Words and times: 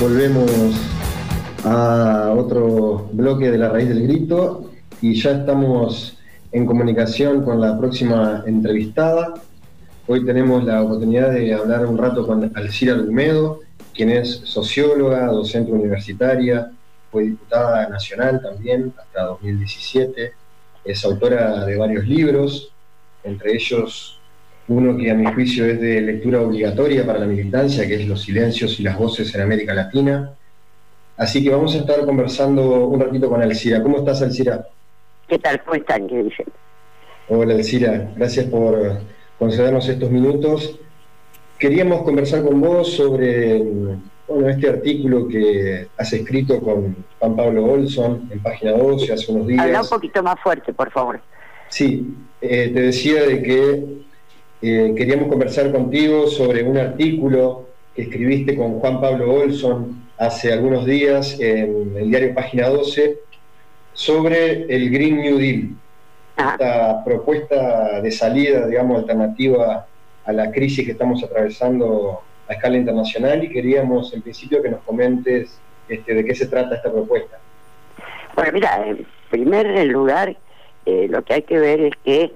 volvemos 0.00 0.50
a 1.64 2.32
otro 2.36 3.08
bloque 3.12 3.50
de 3.50 3.58
la 3.58 3.68
raíz 3.68 3.88
del 3.88 4.02
grito 4.02 4.70
y 5.00 5.14
ya 5.14 5.32
estamos 5.32 6.18
en 6.52 6.66
comunicación 6.66 7.44
con 7.44 7.60
la 7.60 7.78
próxima 7.78 8.42
entrevistada. 8.46 9.34
Hoy 10.06 10.24
tenemos 10.24 10.64
la 10.64 10.82
oportunidad 10.82 11.30
de 11.30 11.54
hablar 11.54 11.86
un 11.86 11.96
rato 11.96 12.26
con 12.26 12.50
Alcira 12.54 12.94
Lumedo, 12.94 13.60
quien 13.94 14.10
es 14.10 14.42
socióloga, 14.44 15.26
docente 15.26 15.72
universitaria, 15.72 16.70
fue 17.10 17.24
diputada 17.24 17.88
nacional 17.88 18.40
también 18.42 18.92
hasta 18.98 19.22
2017, 19.22 20.32
es 20.84 21.04
autora 21.04 21.64
de 21.64 21.76
varios 21.76 22.06
libros, 22.06 22.72
entre 23.22 23.54
ellos 23.54 24.20
uno 24.68 24.96
que 24.96 25.10
a 25.10 25.14
mi 25.14 25.26
juicio 25.32 25.66
es 25.66 25.80
de 25.80 26.00
lectura 26.00 26.40
obligatoria 26.40 27.04
para 27.04 27.18
la 27.18 27.26
militancia, 27.26 27.86
que 27.86 27.96
es 27.96 28.08
Los 28.08 28.22
silencios 28.22 28.80
y 28.80 28.82
las 28.82 28.98
voces 28.98 29.34
en 29.34 29.42
América 29.42 29.74
Latina. 29.74 30.32
Así 31.16 31.44
que 31.44 31.50
vamos 31.50 31.74
a 31.74 31.78
estar 31.78 32.04
conversando 32.04 32.86
un 32.86 33.00
ratito 33.00 33.28
con 33.28 33.42
Alcira. 33.42 33.82
¿Cómo 33.82 33.98
estás, 33.98 34.22
Alcira? 34.22 34.66
¿Qué 35.28 35.38
tal? 35.38 35.62
¿Cómo 35.62 35.76
están? 35.76 36.08
¿Qué 36.08 36.22
dicen? 36.22 36.46
Hola, 37.28 37.54
Alcira. 37.54 38.10
Gracias 38.16 38.46
por 38.46 39.00
concedernos 39.38 39.88
estos 39.88 40.10
minutos. 40.10 40.78
Queríamos 41.58 42.02
conversar 42.02 42.42
con 42.42 42.60
vos 42.60 42.94
sobre 42.94 43.62
bueno, 44.26 44.48
este 44.48 44.68
artículo 44.68 45.28
que 45.28 45.88
has 45.96 46.12
escrito 46.12 46.60
con 46.60 46.96
Juan 47.18 47.36
Pablo 47.36 47.64
Olson 47.64 48.28
en 48.32 48.42
página 48.42 48.72
12 48.72 49.12
hace 49.12 49.32
unos 49.32 49.46
días. 49.46 49.60
Habla 49.60 49.82
un 49.82 49.88
poquito 49.88 50.22
más 50.22 50.40
fuerte, 50.40 50.72
por 50.72 50.90
favor. 50.90 51.20
Sí, 51.68 52.14
eh, 52.40 52.70
te 52.74 52.80
decía 52.80 53.22
de 53.22 53.42
que 53.42 53.84
eh, 54.66 54.94
queríamos 54.96 55.28
conversar 55.28 55.70
contigo 55.70 56.26
sobre 56.26 56.62
un 56.62 56.78
artículo 56.78 57.66
que 57.94 58.00
escribiste 58.02 58.56
con 58.56 58.80
Juan 58.80 58.98
Pablo 58.98 59.34
Olson 59.34 60.08
hace 60.16 60.54
algunos 60.54 60.86
días 60.86 61.38
en 61.38 61.94
el 61.94 62.08
diario 62.08 62.32
Página 62.32 62.70
12 62.70 63.18
sobre 63.92 64.62
el 64.74 64.90
Green 64.90 65.20
New 65.20 65.36
Deal, 65.36 65.68
ah. 66.38 66.52
esta 66.52 67.04
propuesta 67.04 68.00
de 68.00 68.10
salida, 68.10 68.66
digamos, 68.66 69.00
alternativa 69.00 69.86
a 70.24 70.32
la 70.32 70.50
crisis 70.50 70.86
que 70.86 70.92
estamos 70.92 71.22
atravesando 71.22 72.22
a 72.48 72.54
escala 72.54 72.78
internacional 72.78 73.44
y 73.44 73.50
queríamos 73.50 74.14
en 74.14 74.22
principio 74.22 74.62
que 74.62 74.70
nos 74.70 74.80
comentes 74.80 75.58
este, 75.90 76.14
de 76.14 76.24
qué 76.24 76.34
se 76.34 76.46
trata 76.46 76.76
esta 76.76 76.90
propuesta. 76.90 77.38
Bueno, 78.34 78.52
mira, 78.54 78.82
en 78.86 79.06
primer 79.28 79.86
lugar, 79.88 80.34
eh, 80.86 81.06
lo 81.10 81.22
que 81.22 81.34
hay 81.34 81.42
que 81.42 81.58
ver 81.58 81.80
es 81.80 81.92
que 82.02 82.32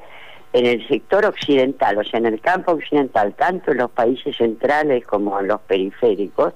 en 0.53 0.67
el 0.67 0.87
sector 0.89 1.27
occidental, 1.27 1.99
o 1.99 2.05
sea, 2.05 2.19
en 2.19 2.27
el 2.27 2.41
campo 2.41 2.73
occidental, 2.73 3.35
tanto 3.35 3.73
en 3.73 3.79
los 3.79 3.91
países 3.91 4.37
centrales 4.37 5.05
como 5.07 5.39
en 5.41 5.49
los 5.49 5.61
periféricos, 5.61 6.55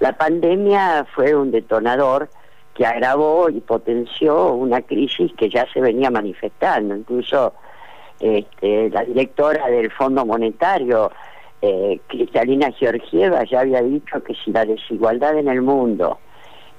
la 0.00 0.16
pandemia 0.16 1.06
fue 1.14 1.34
un 1.34 1.50
detonador 1.50 2.28
que 2.74 2.84
agravó 2.84 3.48
y 3.48 3.60
potenció 3.60 4.52
una 4.52 4.82
crisis 4.82 5.32
que 5.36 5.48
ya 5.48 5.66
se 5.72 5.80
venía 5.80 6.10
manifestando. 6.10 6.96
Incluso 6.96 7.54
este, 8.20 8.90
la 8.90 9.04
directora 9.04 9.68
del 9.68 9.90
Fondo 9.90 10.26
Monetario, 10.26 11.12
eh, 11.62 12.00
Cristalina 12.08 12.72
Georgieva, 12.72 13.44
ya 13.44 13.60
había 13.60 13.80
dicho 13.82 14.22
que 14.22 14.34
si 14.34 14.50
la 14.50 14.64
desigualdad 14.64 15.38
en 15.38 15.48
el 15.48 15.62
mundo 15.62 16.18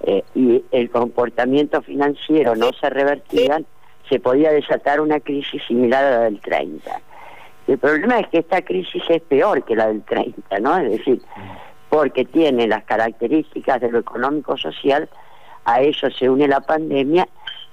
eh, 0.04 0.24
y 0.36 0.64
el 0.72 0.90
comportamiento 0.90 1.82
financiero 1.82 2.56
no 2.56 2.72
se 2.74 2.90
revertían, 2.90 3.66
se 4.09 4.20
podía 4.20 4.52
desatar 4.52 5.02
una 5.02 5.20
crisis 5.20 5.61
similar 5.67 6.03
a 6.03 6.11
la 6.11 6.20
del 6.22 6.39
30. 6.39 7.02
El 7.67 7.78
problema 7.80 8.20
es 8.20 8.28
que 8.28 8.39
esta 8.39 8.62
crisis 8.62 9.03
es 9.09 9.22
peor 9.23 9.64
que 9.64 9.75
la 9.75 9.88
del 9.88 10.03
30, 10.03 10.59
¿no? 10.59 10.78
Es 10.78 10.92
decir, 10.92 11.22
porque 11.89 12.25
tiene 12.25 12.67
las 12.67 12.84
características 12.84 13.81
de 13.81 13.92
lo 13.92 14.00
económico-social, 14.00 15.09
a 15.66 15.81
eso 15.81 16.09
se 16.12 16.30
une 16.30 16.47
la 16.47 16.62
pandemia 16.62 17.28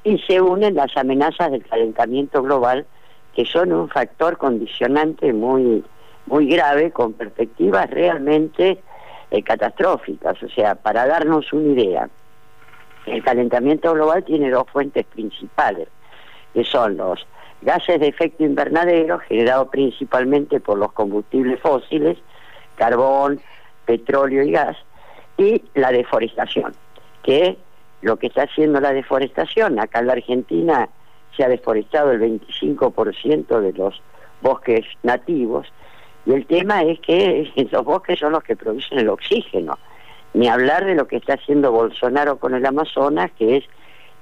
y 0.04 0.18
se 0.18 0.40
unen 0.40 0.74
las 0.74 0.96
amenazas 0.96 1.50
del 1.50 1.64
calentamiento 1.64 2.42
global, 2.42 2.86
que 3.34 3.44
son 3.44 3.72
un 3.72 3.88
factor 3.88 4.38
condicionante 4.38 5.32
muy, 5.32 5.84
muy 6.26 6.46
grave, 6.46 6.90
con 6.90 7.12
perspectivas 7.12 7.90
realmente 7.90 8.78
eh, 9.30 9.42
catastróficas. 9.42 10.42
O 10.42 10.48
sea, 10.48 10.74
para 10.74 11.06
darnos 11.06 11.52
una 11.52 11.72
idea, 11.72 12.08
el 13.06 13.22
calentamiento 13.22 13.92
global 13.92 14.24
tiene 14.24 14.50
dos 14.50 14.64
fuentes 14.72 15.04
principales, 15.06 15.88
que 16.52 16.64
son 16.64 16.96
los 16.96 17.26
gases 17.62 18.00
de 18.00 18.08
efecto 18.08 18.44
invernadero, 18.44 19.18
generados 19.20 19.68
principalmente 19.68 20.60
por 20.60 20.78
los 20.78 20.92
combustibles 20.92 21.60
fósiles, 21.60 22.18
carbón, 22.76 23.40
petróleo 23.86 24.42
y 24.42 24.52
gas, 24.52 24.76
y 25.38 25.62
la 25.74 25.92
deforestación, 25.92 26.74
que 27.22 27.56
lo 28.00 28.16
que 28.16 28.26
está 28.26 28.42
haciendo 28.42 28.80
la 28.80 28.92
deforestación, 28.92 29.78
acá 29.78 30.00
en 30.00 30.06
la 30.08 30.14
Argentina 30.14 30.88
se 31.36 31.44
ha 31.44 31.48
deforestado 31.48 32.10
el 32.12 32.20
25% 32.20 33.60
de 33.60 33.72
los 33.72 34.02
bosques 34.40 34.84
nativos, 35.02 35.72
y 36.26 36.32
el 36.32 36.46
tema 36.46 36.82
es 36.82 37.00
que 37.00 37.52
esos 37.56 37.84
bosques 37.84 38.18
son 38.18 38.32
los 38.32 38.42
que 38.42 38.56
producen 38.56 38.98
el 38.98 39.08
oxígeno, 39.08 39.78
ni 40.34 40.48
hablar 40.48 40.84
de 40.84 40.94
lo 40.94 41.06
que 41.06 41.16
está 41.16 41.34
haciendo 41.34 41.72
Bolsonaro 41.72 42.38
con 42.38 42.54
el 42.54 42.64
Amazonas, 42.64 43.30
que 43.38 43.58
es 43.58 43.64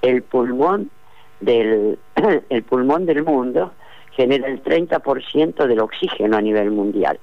el 0.03 0.23
pulmón 0.23 0.91
del, 1.41 1.99
el 2.49 2.63
pulmón 2.63 3.07
del 3.07 3.25
mundo, 3.25 3.73
genera 4.13 4.49
el 4.49 4.63
30% 4.63 5.67
del 5.67 5.81
oxígeno 5.81 6.37
a 6.37 6.41
nivel 6.41 6.71
mundial. 6.71 7.19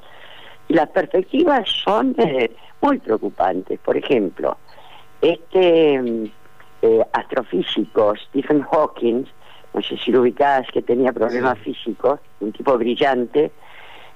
Y 0.68 0.74
las 0.74 0.90
perspectivas 0.90 1.70
son 1.84 2.16
eh, 2.18 2.52
muy 2.82 3.00
preocupantes. 3.00 3.80
Por 3.80 3.98
ejemplo, 3.98 4.58
este 5.22 6.02
mm, 6.02 6.26
eh, 6.82 7.02
astrofísico 7.14 8.14
Stephen 8.16 8.62
Hawking, 8.64 9.26
no 9.74 9.82
sé 9.82 9.98
si 9.98 10.12
lo 10.12 10.22
ubicás, 10.22 10.68
que 10.72 10.82
tenía 10.82 11.14
problemas 11.14 11.58
físicos, 11.60 12.20
un 12.40 12.52
tipo 12.52 12.78
brillante, 12.78 13.52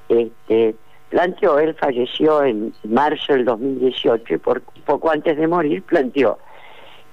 este, 0.10 0.76
planteó, 1.10 1.60
él 1.60 1.76
falleció 1.76 2.44
en 2.44 2.74
marzo 2.84 3.34
del 3.34 3.46
2018 3.46 4.34
y 4.34 4.38
por, 4.38 4.62
poco 4.86 5.12
antes 5.12 5.38
de 5.38 5.48
morir 5.48 5.84
planteó 5.84 6.40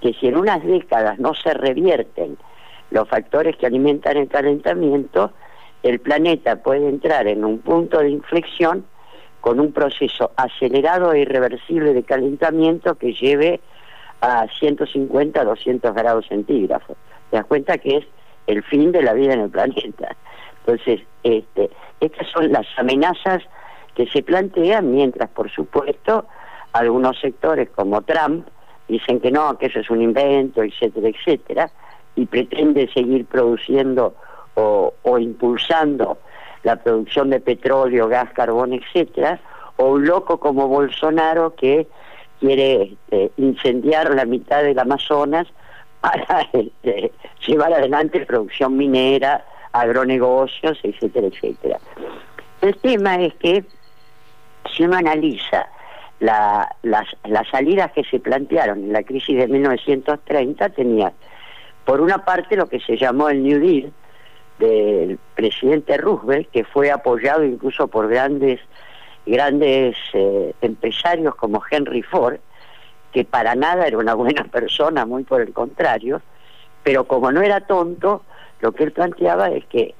que 0.00 0.12
si 0.14 0.28
en 0.28 0.36
unas 0.36 0.62
décadas 0.64 1.18
no 1.18 1.34
se 1.34 1.52
revierten 1.54 2.38
los 2.90 3.08
factores 3.08 3.56
que 3.56 3.66
alimentan 3.66 4.16
el 4.16 4.28
calentamiento, 4.28 5.32
el 5.82 6.00
planeta 6.00 6.56
puede 6.56 6.88
entrar 6.88 7.26
en 7.28 7.44
un 7.44 7.58
punto 7.58 7.98
de 7.98 8.10
inflexión 8.10 8.84
con 9.40 9.60
un 9.60 9.72
proceso 9.72 10.32
acelerado 10.36 11.12
e 11.12 11.20
irreversible 11.20 11.94
de 11.94 12.02
calentamiento 12.02 12.96
que 12.96 13.12
lleve 13.12 13.60
a 14.20 14.46
150 14.58 15.40
a 15.40 15.44
200 15.44 15.94
grados 15.94 16.26
centígrados. 16.26 16.96
Te 17.30 17.36
das 17.36 17.46
cuenta 17.46 17.78
que 17.78 17.98
es 17.98 18.06
el 18.46 18.62
fin 18.64 18.90
de 18.90 19.02
la 19.02 19.12
vida 19.12 19.34
en 19.34 19.40
el 19.40 19.50
planeta. 19.50 20.16
Entonces, 20.66 21.02
este, 21.22 21.70
estas 22.00 22.26
son 22.28 22.50
las 22.50 22.66
amenazas 22.76 23.42
que 23.94 24.06
se 24.06 24.22
plantean, 24.22 24.92
mientras, 24.92 25.28
por 25.30 25.50
supuesto, 25.50 26.26
algunos 26.72 27.18
sectores 27.20 27.68
como 27.70 28.02
Trump 28.02 28.46
dicen 28.88 29.20
que 29.20 29.30
no, 29.30 29.56
que 29.58 29.66
eso 29.66 29.80
es 29.80 29.90
un 29.90 30.02
invento, 30.02 30.62
etcétera, 30.62 31.08
etcétera, 31.08 31.70
y 32.18 32.26
pretende 32.26 32.90
seguir 32.92 33.26
produciendo 33.26 34.14
o, 34.54 35.18
impulsando 35.18 36.18
la 36.64 36.74
producción 36.74 37.30
de 37.30 37.38
petróleo, 37.38 38.08
gas, 38.08 38.32
carbón, 38.32 38.72
etcétera, 38.72 39.38
o 39.76 39.90
un 39.90 40.04
loco 40.04 40.40
como 40.40 40.66
Bolsonaro 40.66 41.54
que 41.54 41.86
quiere 42.40 42.82
este, 42.82 43.30
incendiar 43.36 44.12
la 44.16 44.24
mitad 44.24 44.64
del 44.64 44.76
Amazonas 44.80 45.46
para 46.00 46.40
este, 46.52 47.12
llevar 47.46 47.72
adelante 47.72 48.26
producción 48.26 48.76
minera, 48.76 49.44
agronegocios, 49.70 50.80
etcétera, 50.82 51.28
etcétera. 51.28 51.78
El 52.60 52.76
tema 52.78 53.14
es 53.22 53.32
que 53.34 53.64
si 54.74 54.82
uno 54.82 54.96
analiza 54.96 55.68
las, 56.18 56.66
las 56.82 57.48
salidas 57.48 57.92
que 57.92 58.02
se 58.02 58.18
plantearon 58.18 58.82
en 58.82 58.92
la 58.92 59.04
crisis 59.04 59.36
de 59.36 59.46
1930, 59.46 60.68
tenía 60.70 61.12
por 61.88 62.02
una 62.02 62.22
parte 62.22 62.54
lo 62.54 62.66
que 62.66 62.80
se 62.80 62.98
llamó 62.98 63.30
el 63.30 63.42
New 63.42 63.60
Deal, 63.60 63.90
del 64.58 65.18
presidente 65.34 65.96
Roosevelt, 65.96 66.50
que 66.50 66.62
fue 66.62 66.90
apoyado 66.90 67.44
incluso 67.44 67.88
por 67.88 68.08
grandes, 68.08 68.60
grandes 69.24 69.96
eh, 70.12 70.52
empresarios 70.60 71.34
como 71.36 71.62
Henry 71.70 72.02
Ford, 72.02 72.40
que 73.10 73.24
para 73.24 73.54
nada 73.54 73.86
era 73.86 73.96
una 73.96 74.12
buena 74.12 74.44
persona, 74.52 75.06
muy 75.06 75.24
por 75.24 75.40
el 75.40 75.54
contrario, 75.54 76.20
pero 76.82 77.04
como 77.04 77.32
no 77.32 77.40
era 77.40 77.62
tonto, 77.62 78.20
lo 78.60 78.72
que 78.72 78.84
él 78.84 78.92
planteaba 78.92 79.48
es 79.48 79.64
que 79.64 79.94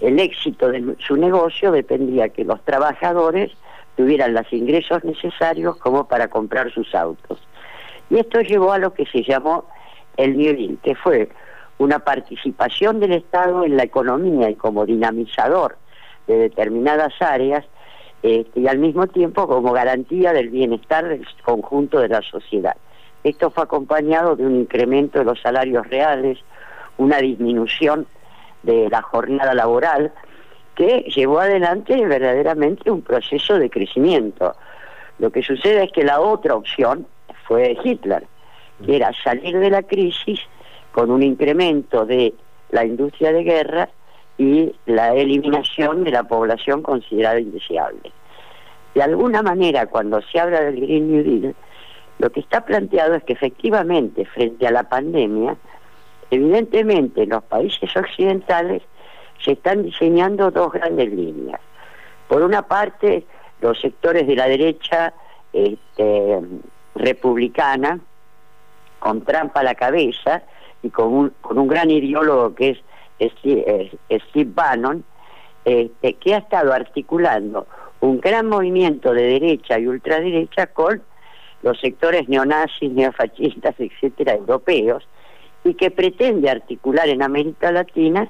el 0.00 0.20
éxito 0.20 0.68
de 0.68 0.94
su 1.00 1.16
negocio 1.16 1.72
dependía 1.72 2.28
que 2.28 2.44
los 2.44 2.64
trabajadores 2.64 3.50
tuvieran 3.96 4.32
los 4.32 4.46
ingresos 4.52 5.02
necesarios 5.02 5.74
como 5.78 6.06
para 6.06 6.28
comprar 6.28 6.70
sus 6.70 6.94
autos. 6.94 7.40
Y 8.10 8.20
esto 8.20 8.42
llevó 8.42 8.70
a 8.70 8.78
lo 8.78 8.94
que 8.94 9.06
se 9.06 9.24
llamó 9.24 9.64
el 10.16 10.36
New 10.36 10.54
Deal, 10.54 10.78
que 10.82 10.94
fue 10.94 11.28
una 11.78 12.00
participación 12.00 13.00
del 13.00 13.12
Estado 13.12 13.64
en 13.64 13.76
la 13.76 13.82
economía 13.82 14.50
y 14.50 14.54
como 14.54 14.86
dinamizador 14.86 15.76
de 16.26 16.36
determinadas 16.36 17.12
áreas 17.20 17.64
este, 18.22 18.60
y 18.60 18.68
al 18.68 18.78
mismo 18.78 19.08
tiempo 19.08 19.48
como 19.48 19.72
garantía 19.72 20.32
del 20.32 20.50
bienestar 20.50 21.08
del 21.08 21.26
conjunto 21.42 21.98
de 21.98 22.08
la 22.08 22.22
sociedad. 22.22 22.76
Esto 23.24 23.50
fue 23.50 23.64
acompañado 23.64 24.36
de 24.36 24.46
un 24.46 24.56
incremento 24.56 25.18
de 25.18 25.24
los 25.24 25.40
salarios 25.40 25.86
reales, 25.88 26.38
una 26.98 27.18
disminución 27.18 28.06
de 28.62 28.88
la 28.90 29.02
jornada 29.02 29.54
laboral, 29.54 30.12
que 30.74 31.00
llevó 31.14 31.40
adelante 31.40 32.06
verdaderamente 32.06 32.90
un 32.90 33.02
proceso 33.02 33.58
de 33.58 33.70
crecimiento. 33.70 34.54
Lo 35.18 35.30
que 35.30 35.42
sucede 35.42 35.84
es 35.84 35.92
que 35.92 36.04
la 36.04 36.20
otra 36.20 36.54
opción 36.54 37.06
fue 37.46 37.76
Hitler, 37.82 38.24
que 38.84 38.96
era 38.96 39.12
salir 39.24 39.58
de 39.58 39.70
la 39.70 39.82
crisis 39.82 40.40
con 40.92 41.10
un 41.10 41.22
incremento 41.22 42.04
de 42.04 42.34
la 42.70 42.84
industria 42.84 43.32
de 43.32 43.44
guerra 43.44 43.88
y 44.38 44.72
la 44.86 45.14
eliminación 45.14 46.04
de 46.04 46.10
la 46.10 46.24
población 46.24 46.82
considerada 46.82 47.40
indeseable. 47.40 48.12
De 48.94 49.02
alguna 49.02 49.42
manera, 49.42 49.86
cuando 49.86 50.20
se 50.22 50.38
habla 50.38 50.60
del 50.60 50.80
Green 50.80 51.10
New 51.10 51.24
Deal, 51.24 51.54
lo 52.18 52.30
que 52.30 52.40
está 52.40 52.64
planteado 52.64 53.14
es 53.14 53.24
que 53.24 53.32
efectivamente, 53.32 54.24
frente 54.26 54.66
a 54.66 54.70
la 54.70 54.88
pandemia, 54.88 55.56
evidentemente 56.30 57.22
en 57.22 57.30
los 57.30 57.42
países 57.44 57.96
occidentales 57.96 58.82
se 59.42 59.52
están 59.52 59.82
diseñando 59.82 60.50
dos 60.50 60.72
grandes 60.72 61.12
líneas. 61.12 61.60
Por 62.28 62.42
una 62.42 62.62
parte, 62.62 63.24
los 63.60 63.80
sectores 63.80 64.26
de 64.26 64.36
la 64.36 64.46
derecha 64.46 65.14
este, 65.52 66.40
republicana, 66.94 68.00
con 69.02 69.22
trampa 69.22 69.60
a 69.60 69.64
la 69.64 69.74
cabeza 69.74 70.42
y 70.82 70.90
con 70.90 71.12
un, 71.12 71.32
con 71.40 71.58
un 71.58 71.66
gran 71.66 71.90
ideólogo 71.90 72.54
que 72.54 72.70
es 73.18 73.32
Steve, 73.32 74.50
Bannon, 74.54 75.04
este, 75.64 76.14
que 76.14 76.34
ha 76.34 76.38
estado 76.38 76.72
articulando 76.72 77.66
un 78.00 78.20
gran 78.20 78.48
movimiento 78.48 79.12
de 79.12 79.22
derecha 79.22 79.78
y 79.78 79.86
ultraderecha 79.88 80.68
con 80.68 81.02
los 81.62 81.80
sectores 81.80 82.28
neonazis, 82.28 82.92
neofascistas, 82.92 83.74
etcétera, 83.78 84.34
europeos, 84.34 85.06
y 85.64 85.74
que 85.74 85.90
pretende 85.90 86.48
articular 86.50 87.08
en 87.08 87.22
América 87.22 87.72
Latina 87.72 88.28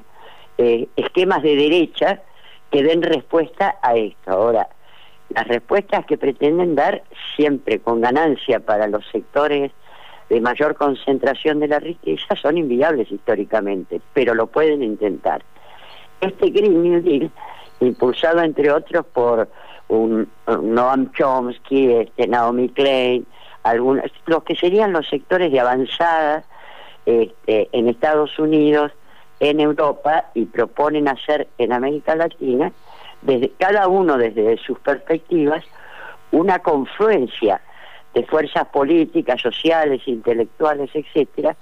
eh, 0.59 0.89
esquemas 0.97 1.43
de 1.43 1.57
derecha 1.57 2.23
que 2.71 2.83
den 2.83 3.03
respuesta 3.03 3.77
a 3.83 3.95
esto. 3.97 4.31
Ahora, 4.31 4.69
las 5.31 5.49
respuestas 5.49 6.05
que 6.07 6.19
pretenden 6.19 6.75
dar 6.75 7.03
siempre 7.37 7.79
con 7.79 8.01
ganancia 8.01 8.61
para 8.61 8.87
los 8.87 9.07
sectores 9.11 9.73
de 10.33 10.41
mayor 10.41 10.77
concentración 10.77 11.61
de 11.61 11.69
la 11.69 11.79
riqueza 11.79 12.35
son 12.37 12.57
inviables 12.57 13.13
históricamente, 13.13 14.01
pero 14.15 14.35
lo 14.35 14.47
pueden 14.47 14.83
intentar. 14.83 15.43
Este 16.23 16.49
Green 16.49 16.83
New 16.83 17.03
Deal 17.03 17.31
impulsado 17.81 18.41
entre 18.41 18.73
otros 18.73 19.05
por 19.13 19.51
un, 19.89 20.27
Noam 20.47 21.13
Chomsky, 21.13 21.93
este, 21.93 22.27
Naomi 22.27 22.71
Klein, 22.71 23.27
algunos, 23.63 24.07
los 24.25 24.43
que 24.45 24.57
serían 24.57 24.95
los 24.95 25.07
sectores 25.07 25.53
de 25.53 25.61
avanzada 25.61 26.45
este, 27.05 27.69
en 27.73 27.89
Estados 27.89 28.39
Unidos, 28.39 28.91
en 29.39 29.61
Europa 29.61 30.31
y 30.33 30.47
proponen 30.47 31.09
hacer 31.09 31.47
en 31.59 31.75
América 31.75 32.17
Latina, 32.17 32.73
desde 33.21 33.51
cada 33.59 33.87
uno 33.87 34.17
desde 34.17 34.57
sus 34.57 34.79
perspectivas, 34.79 35.63
una 36.31 36.61
confluencia 36.61 37.61
de 38.15 38.25
fuerzas 38.25 38.67
políticas, 38.69 39.41
sociales, 39.41 40.03
intelectuales, 40.07 40.91
etcétera, 40.95 41.57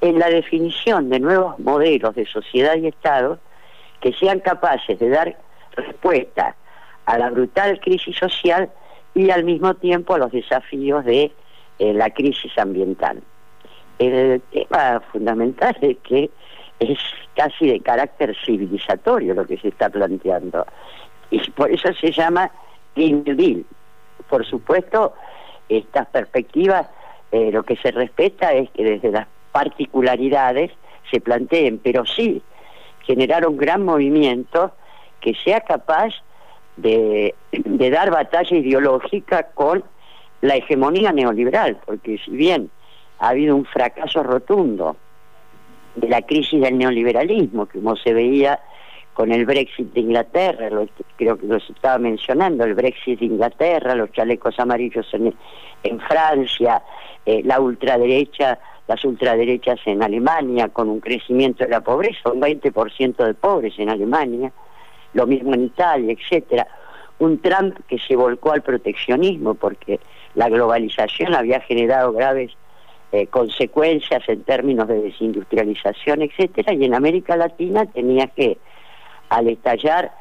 en 0.00 0.18
la 0.18 0.28
definición 0.28 1.10
de 1.10 1.20
nuevos 1.20 1.58
modelos 1.58 2.14
de 2.14 2.24
sociedad 2.26 2.76
y 2.76 2.86
Estado 2.86 3.38
que 4.00 4.12
sean 4.12 4.40
capaces 4.40 4.98
de 4.98 5.08
dar 5.08 5.36
respuesta 5.74 6.54
a 7.06 7.18
la 7.18 7.30
brutal 7.30 7.80
crisis 7.80 8.16
social 8.16 8.70
y 9.14 9.30
al 9.30 9.44
mismo 9.44 9.74
tiempo 9.74 10.14
a 10.14 10.18
los 10.18 10.30
desafíos 10.30 11.04
de 11.04 11.32
eh, 11.78 11.92
la 11.94 12.10
crisis 12.10 12.56
ambiental. 12.58 13.20
El 13.98 14.40
tema 14.52 15.00
fundamental 15.12 15.76
es 15.80 15.96
que 15.98 16.30
es 16.78 16.98
casi 17.34 17.66
de 17.66 17.80
carácter 17.80 18.36
civilizatorio 18.44 19.34
lo 19.34 19.46
que 19.46 19.58
se 19.58 19.68
está 19.68 19.88
planteando. 19.88 20.64
Y 21.30 21.38
por 21.50 21.70
eso 21.70 21.92
se 21.94 22.12
llama 22.12 22.50
Green 22.94 23.24
Deal. 23.24 23.64
Por 24.28 24.46
supuesto, 24.46 25.14
estas 25.68 26.06
perspectivas, 26.08 26.88
eh, 27.32 27.50
lo 27.52 27.62
que 27.62 27.76
se 27.76 27.90
respeta 27.90 28.52
es 28.52 28.70
que 28.70 28.84
desde 28.84 29.10
las 29.10 29.26
particularidades 29.52 30.70
se 31.10 31.20
planteen, 31.20 31.78
pero 31.78 32.04
sí 32.06 32.42
generar 33.04 33.46
un 33.46 33.56
gran 33.56 33.84
movimiento 33.84 34.72
que 35.20 35.34
sea 35.34 35.60
capaz 35.60 36.14
de, 36.76 37.34
dar 37.52 38.10
batalla 38.10 38.56
ideológica 38.56 39.48
con 39.54 39.82
la 40.40 40.56
hegemonía 40.56 41.12
neoliberal, 41.12 41.78
porque 41.84 42.18
si 42.18 42.30
bien 42.30 42.70
ha 43.18 43.30
habido 43.30 43.56
un 43.56 43.64
fracaso 43.64 44.22
rotundo 44.22 44.96
de 45.96 46.08
la 46.08 46.22
crisis 46.22 46.60
del 46.60 46.78
neoliberalismo, 46.78 47.66
como 47.66 47.96
se 47.96 48.12
veía 48.12 48.60
con 49.18 49.32
el 49.32 49.46
Brexit 49.46 49.92
de 49.94 50.00
Inglaterra, 50.02 50.70
creo 51.16 51.36
que 51.36 51.46
lo 51.48 51.56
estaba 51.56 51.98
mencionando, 51.98 52.62
el 52.62 52.74
Brexit 52.74 53.18
de 53.18 53.26
Inglaterra, 53.26 53.96
los 53.96 54.12
chalecos 54.12 54.56
amarillos 54.60 55.12
en, 55.12 55.34
en 55.82 55.98
Francia, 55.98 56.80
eh, 57.26 57.42
la 57.42 57.58
ultraderecha, 57.58 58.60
las 58.86 59.04
ultraderechas 59.04 59.80
en 59.86 60.04
Alemania, 60.04 60.68
con 60.68 60.88
un 60.88 61.00
crecimiento 61.00 61.64
de 61.64 61.70
la 61.70 61.80
pobreza, 61.80 62.30
un 62.30 62.40
20% 62.40 63.16
de 63.16 63.34
pobres 63.34 63.76
en 63.80 63.88
Alemania, 63.88 64.52
lo 65.14 65.26
mismo 65.26 65.52
en 65.52 65.64
Italia, 65.64 66.14
etcétera. 66.16 66.68
Un 67.18 67.40
Trump 67.40 67.76
que 67.88 67.98
se 67.98 68.14
volcó 68.14 68.52
al 68.52 68.62
proteccionismo 68.62 69.54
porque 69.54 69.98
la 70.36 70.48
globalización 70.48 71.34
había 71.34 71.58
generado 71.58 72.12
graves 72.12 72.52
eh, 73.10 73.26
consecuencias 73.26 74.22
en 74.28 74.44
términos 74.44 74.86
de 74.86 75.02
desindustrialización, 75.02 76.22
etcétera, 76.22 76.72
y 76.72 76.84
en 76.84 76.94
América 76.94 77.36
Latina 77.36 77.84
tenía 77.86 78.28
que, 78.28 78.58
al 79.28 79.48
estallar 79.48 80.12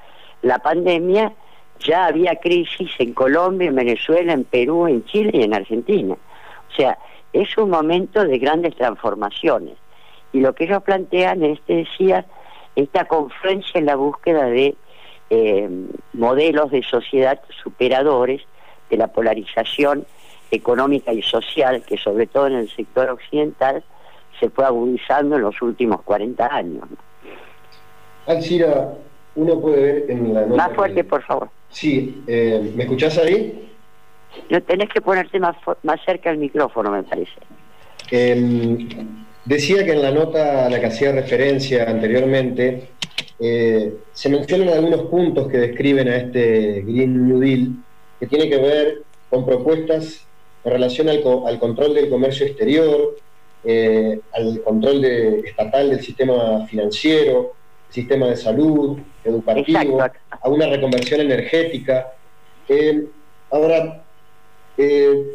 la 0.42 0.60
pandemia, 0.60 1.34
ya 1.80 2.06
había 2.06 2.36
crisis 2.36 2.90
en 3.00 3.14
Colombia, 3.14 3.70
en 3.70 3.76
Venezuela, 3.76 4.34
en 4.34 4.44
Perú, 4.44 4.88
en 4.88 5.04
Chile 5.06 5.32
y 5.34 5.44
en 5.44 5.54
Argentina. 5.54 6.16
O 6.16 6.76
sea, 6.76 6.98
es 7.34 7.58
un 7.58 7.70
momento 7.70 8.24
de 8.24 8.38
grandes 8.38 8.76
transformaciones. 8.76 9.76
Y 10.34 10.40
lo 10.40 10.54
que 10.54 10.66
ellos 10.66 10.84
plantean 10.84 11.44
es, 11.44 11.62
te 11.62 11.78
decía, 11.78 12.26
esta 12.76 13.06
confluencia 13.06 13.80
en 13.80 13.86
la 13.86 13.96
búsqueda 13.96 14.46
de 14.46 14.76
eh, 15.30 15.70
modelos 16.14 16.72
de 16.72 16.84
sociedad 16.84 17.42
superadores 17.62 18.42
de 18.90 18.98
la 18.98 19.08
polarización 19.08 20.06
económica 20.52 21.12
y 21.12 21.22
social 21.22 21.84
que 21.84 21.98
sobre 21.98 22.28
todo 22.28 22.48
en 22.48 22.54
el 22.54 22.70
sector 22.70 23.10
occidental 23.10 23.84
se 24.40 24.50
fue 24.50 24.66
agudizando 24.66 25.36
en 25.36 25.42
los 25.42 25.62
últimos 25.62 26.02
40 26.04 26.46
años. 26.46 26.86
Alcira, 28.28 28.94
uno 29.36 29.60
puede 29.60 29.82
ver 29.82 30.12
en 30.12 30.34
la 30.34 30.46
Más 30.46 30.74
fuerte, 30.74 31.04
por 31.04 31.24
favor. 31.24 31.50
Sí, 31.70 32.24
eh, 32.28 32.74
¿me 32.76 32.84
escuchás 32.84 33.18
ahí? 33.18 33.70
No, 34.50 34.62
tenés 34.62 34.90
que 34.90 35.02
ponerte 35.02 35.40
más, 35.40 35.56
más 35.84 36.00
cerca 36.06 36.30
el 36.30 36.38
micrófono, 36.38 36.92
me 36.92 37.04
parece. 37.04 37.32
Em, 38.12 38.88
decía 39.46 39.86
que 39.86 39.94
en 39.94 40.02
la 40.02 40.12
nota 40.12 40.66
a 40.66 40.70
la 40.70 40.80
que 40.80 40.88
hacía 40.88 41.14
referencia 41.14 41.90
anteriormente, 41.90 42.90
eh, 43.40 43.94
se 44.12 44.30
mencionan 44.30 44.70
algunos 44.70 45.04
puntos 45.04 45.48
que 45.50 45.58
describen 45.58 46.10
a 46.10 46.18
este 46.18 46.82
Green 46.82 47.28
New 47.28 47.40
Deal, 47.40 47.70
que 48.20 48.28
tiene 48.28 48.50
que 48.50 48.58
ver 48.58 49.04
con 49.30 49.46
propuestas 49.46 50.26
en 50.64 50.72
relación 50.72 51.08
al, 51.08 51.60
control 51.60 51.94
del 51.94 52.10
comercio 52.10 52.46
exterior, 52.46 53.16
eh, 53.64 54.20
al 54.34 54.62
control 54.64 55.06
estatal 55.06 55.90
del 55.90 56.02
sistema 56.02 56.66
financiero, 56.68 57.57
sistema 57.90 58.28
de 58.28 58.38
salud, 58.38 58.98
educativo, 59.24 60.02
a 60.02 60.50
una 60.50 60.68
reconversión 60.68 61.22
energética. 61.22 62.14
Eh, 62.68 63.06
ahora, 63.52 64.04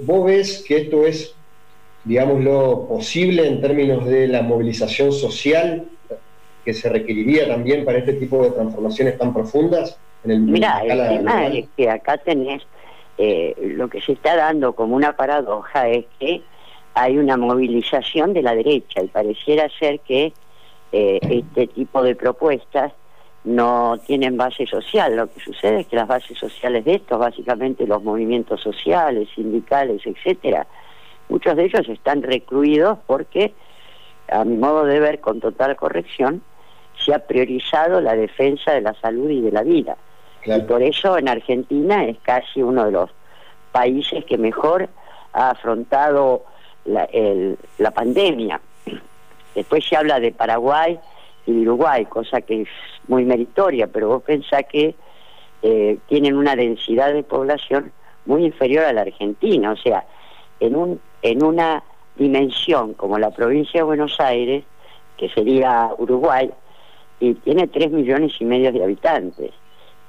vos 0.02 0.26
ves 0.26 0.64
que 0.66 0.76
esto 0.78 1.06
es, 1.06 1.34
digámoslo, 2.04 2.86
posible 2.88 3.46
en 3.46 3.60
términos 3.60 4.06
de 4.06 4.28
la 4.28 4.42
movilización 4.42 5.12
social 5.12 5.88
que 6.64 6.74
se 6.74 6.88
requeriría 6.88 7.48
también 7.48 7.84
para 7.84 7.98
este 7.98 8.14
tipo 8.14 8.42
de 8.42 8.50
transformaciones 8.50 9.18
tan 9.18 9.32
profundas? 9.32 9.98
En 10.24 10.30
el, 10.30 10.40
Mira, 10.40 10.80
el 10.84 11.08
tema 11.18 11.46
es 11.48 11.66
que 11.76 11.90
acá 11.90 12.18
tenés, 12.18 12.62
eh, 13.18 13.54
lo 13.76 13.88
que 13.88 14.00
se 14.00 14.12
está 14.12 14.36
dando 14.36 14.74
como 14.74 14.94
una 14.94 15.16
paradoja 15.16 15.88
es 15.88 16.04
que 16.18 16.42
hay 16.94 17.18
una 17.18 17.36
movilización 17.36 18.32
de 18.32 18.42
la 18.42 18.54
derecha 18.54 19.02
y 19.02 19.08
pareciera 19.08 19.68
ser 19.78 20.00
que 20.00 20.32
eh, 20.92 21.18
este 21.22 21.66
tipo 21.68 22.02
de 22.02 22.14
propuestas 22.14 22.92
no 23.44 23.98
tienen 24.06 24.36
base 24.36 24.66
social. 24.66 25.16
Lo 25.16 25.30
que 25.32 25.40
sucede 25.40 25.80
es 25.80 25.86
que 25.86 25.96
las 25.96 26.06
bases 26.06 26.38
sociales 26.38 26.84
de 26.84 26.96
estos, 26.96 27.18
básicamente 27.18 27.86
los 27.86 28.02
movimientos 28.02 28.60
sociales, 28.60 29.28
sindicales, 29.34 30.02
etcétera, 30.04 30.66
muchos 31.28 31.56
de 31.56 31.64
ellos 31.64 31.88
están 31.88 32.22
recluidos 32.22 32.98
porque, 33.06 33.52
a 34.30 34.44
mi 34.44 34.56
modo 34.56 34.84
de 34.84 35.00
ver 35.00 35.20
con 35.20 35.40
total 35.40 35.76
corrección, 35.76 36.42
se 37.04 37.14
ha 37.14 37.20
priorizado 37.20 38.00
la 38.00 38.14
defensa 38.14 38.72
de 38.72 38.82
la 38.82 38.94
salud 39.00 39.30
y 39.30 39.40
de 39.40 39.50
la 39.50 39.62
vida. 39.62 39.96
Y 40.44 40.60
por 40.62 40.82
eso 40.82 41.18
en 41.18 41.28
Argentina 41.28 42.04
es 42.04 42.18
casi 42.22 42.62
uno 42.62 42.84
de 42.84 42.92
los 42.92 43.10
países 43.70 44.24
que 44.24 44.38
mejor 44.38 44.88
ha 45.32 45.50
afrontado 45.50 46.44
la, 46.84 47.08
la 47.78 47.90
pandemia. 47.92 48.60
Después 49.54 49.84
se 49.84 49.96
habla 49.96 50.20
de 50.20 50.32
Paraguay 50.32 50.98
y 51.46 51.52
Uruguay, 51.52 52.04
cosa 52.06 52.40
que 52.40 52.62
es 52.62 52.68
muy 53.08 53.24
meritoria, 53.24 53.86
pero 53.86 54.08
vos 54.08 54.22
pensás 54.22 54.64
que 54.70 54.94
eh, 55.62 55.98
tienen 56.08 56.36
una 56.36 56.56
densidad 56.56 57.12
de 57.12 57.22
población 57.22 57.92
muy 58.26 58.44
inferior 58.44 58.84
a 58.84 58.92
la 58.92 59.02
Argentina, 59.02 59.72
o 59.72 59.76
sea, 59.76 60.04
en, 60.60 60.76
un, 60.76 61.00
en 61.22 61.44
una 61.44 61.82
dimensión 62.16 62.94
como 62.94 63.18
la 63.18 63.30
provincia 63.30 63.80
de 63.80 63.84
Buenos 63.84 64.18
Aires, 64.20 64.64
que 65.16 65.28
sería 65.28 65.90
Uruguay, 65.98 66.50
y 67.20 67.34
tiene 67.34 67.68
tres 67.68 67.90
millones 67.90 68.32
y 68.40 68.44
medio 68.44 68.72
de 68.72 68.82
habitantes, 68.82 69.52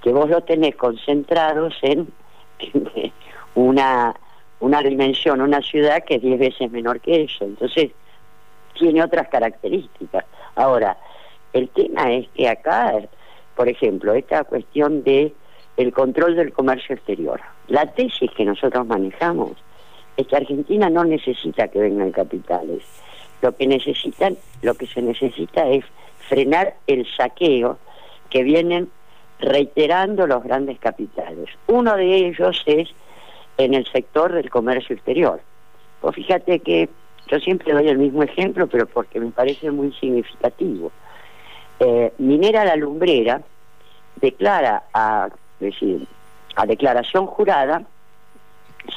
que 0.02 0.12
vos 0.12 0.30
lo 0.30 0.42
tenés 0.42 0.76
concentrados 0.76 1.76
en 1.82 2.08
una, 3.56 4.16
una 4.60 4.82
dimensión, 4.82 5.42
una 5.42 5.62
ciudad 5.62 6.04
que 6.04 6.16
es 6.16 6.22
diez 6.22 6.40
veces 6.40 6.72
menor 6.72 7.00
que 7.00 7.24
eso, 7.24 7.46
entonces 7.46 7.92
tiene 8.74 9.03
otras 9.03 9.27
características. 9.30 10.25
Ahora, 10.56 10.98
el 11.53 11.70
tema 11.70 12.12
es 12.13 12.27
que 12.30 12.48
acá, 12.50 12.94
por 13.56 13.70
ejemplo, 13.70 14.13
esta 14.13 14.44
cuestión 14.44 15.03
de 15.03 15.34
el 15.77 15.94
control 15.94 16.36
del 16.36 16.53
comercio 16.53 16.96
exterior. 16.96 17.42
La 17.68 17.88
tesis 17.88 18.30
que 18.32 18.46
nosotros 18.46 18.86
manejamos 18.86 19.51
es 20.18 20.27
que 20.27 20.36
Argentina 20.36 20.89
no 20.89 21.03
necesita 21.03 21.68
que 21.68 21.80
vengan 21.80 22.12
capitales. 22.12 22.84
Lo 23.42 23.56
que 23.56 23.68
necesitan, 23.68 24.38
lo 24.62 24.75
que 24.75 24.88
se 24.88 25.01
necesita 25.01 25.68
es 25.68 25.84
frenar 26.27 26.75
el 26.88 27.08
saqueo 27.18 27.77
que 28.30 28.44
vienen 28.44 28.89
reiterando 29.39 30.27
los 30.27 30.44
grandes 30.44 30.80
capitales. 30.80 31.50
Uno 31.68 31.96
de 31.96 32.27
ellos 32.27 32.63
es 32.65 32.89
en 33.58 33.74
el 33.74 33.86
sector 33.88 34.32
del 34.32 34.50
comercio 34.50 34.96
exterior. 34.96 35.42
Pues 36.01 36.15
fíjate 36.15 36.60
que 36.60 36.89
yo 37.27 37.39
siempre 37.39 37.74
doy 37.74 37.88
el 37.88 37.98
mismo 37.98 38.24
ejemplo, 38.24 38.68
pero 38.68 38.86
porque 38.86 39.20
me 39.20 39.32
parece 39.32 39.72
muy 39.72 39.92
significativo. 39.94 40.92
Eh, 41.80 42.13
Minera 42.18 42.65
La 42.65 42.75
Lumbrera 42.75 43.42
declara 44.18 44.84
a, 44.94 45.30
decir, 45.60 46.08
a 46.56 46.65
declaración 46.65 47.25
jurada, 47.25 47.84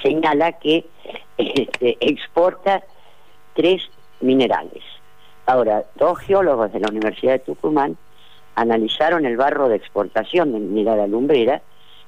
señala 0.02 0.52
que 0.52 0.86
este, 1.38 1.96
exporta 2.00 2.82
tres 3.54 3.82
minerales. 4.20 4.82
Ahora, 5.46 5.84
dos 5.94 6.18
geólogos 6.18 6.72
de 6.72 6.80
la 6.80 6.88
Universidad 6.88 7.32
de 7.34 7.38
Tucumán 7.40 7.96
analizaron 8.56 9.26
el 9.26 9.36
barro 9.36 9.68
de 9.68 9.76
exportación 9.76 10.52
de 10.52 10.58
Minera 10.58 10.96
La 10.96 11.06
Lumbrera, 11.06 11.62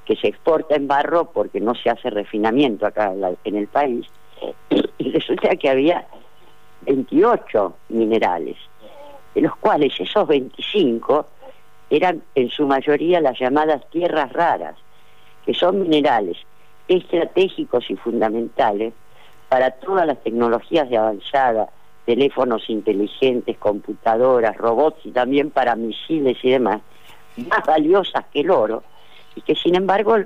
que 0.04 0.16
se 0.16 0.28
exporta 0.28 0.75
en 0.75 0.88
barro 0.88 1.30
porque 1.32 1.60
no 1.60 1.75
se 1.75 1.90
hace 1.90 2.10
refinamiento 2.10 2.87
acá 2.87 3.12
en 3.44 3.56
el 3.56 3.68
país, 3.68 4.06
y 4.99 5.11
resulta 5.11 5.57
que 5.57 5.68
había 5.68 6.07
28 6.83 7.75
minerales 7.90 8.57
de 9.35 9.42
los 9.42 9.57
cuales 9.57 9.92
esos 10.00 10.26
25 10.26 11.26
eran 11.90 12.23
en 12.35 12.50
su 12.50 12.66
mayoría 12.66 13.21
las 13.21 13.38
llamadas 13.38 13.88
tierras 13.90 14.33
raras, 14.33 14.76
que 15.45 15.54
son 15.54 15.80
minerales 15.80 16.37
estratégicos 16.88 17.90
y 17.90 17.97
fundamentales 17.97 18.92
para 19.49 19.71
todas 19.71 20.07
las 20.07 20.23
tecnologías 20.23 20.90
de 20.90 20.97
avanzada, 20.97 21.68
teléfonos 22.04 22.68
inteligentes, 22.68 23.57
computadoras, 23.59 24.57
robots 24.57 25.04
y 25.04 25.11
también 25.11 25.50
para 25.50 25.76
misiles 25.76 26.38
y 26.42 26.50
demás, 26.50 26.80
más 27.37 27.64
valiosas 27.66 28.25
que 28.33 28.40
el 28.40 28.50
oro, 28.50 28.83
y 29.35 29.42
que 29.42 29.54
sin 29.54 29.75
embargo 29.75 30.16